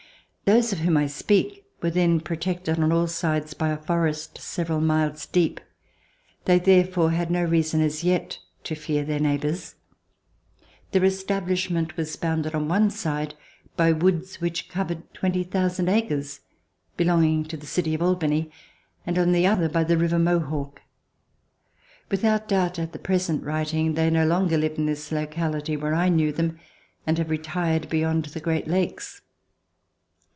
[0.45, 4.81] Those of whom I speak were then protected on all sides by a forest several
[4.81, 5.61] miles deep.
[6.43, 9.75] They therefore had no reason as yet to fear their neighbors.
[10.91, 13.33] Their establishment was bounded on one side
[13.77, 16.41] by woods which covered 20,000 acres,
[16.97, 18.51] belonging to the city of Albany,
[19.05, 20.81] and on the other by the river Mohawk.
[22.09, 26.09] Without doubt, at the present writing, they no longer live in this locality where I
[26.09, 26.59] knew them,
[27.07, 29.21] and have retired beyond the Great Lakes.